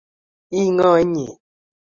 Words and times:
ii 0.59 0.69
ngo 0.75 0.91
nye 1.11 1.25